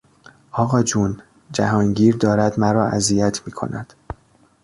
[0.51, 1.21] آقاجون،
[1.51, 3.93] جهانگیر دارد مرا اذیت میکند!